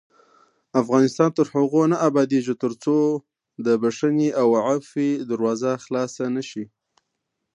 افغانستان 0.81 1.29
تر 1.37 1.45
هغو 1.55 1.81
نه 1.91 1.97
ابادیږي، 2.09 2.55
ترڅو 2.63 2.97
د 3.65 3.67
بښنې 3.81 4.29
او 4.41 4.47
عفوې 4.67 5.11
دروازه 5.31 5.71
خلاصه 5.83 6.23
نشي. 6.35 6.65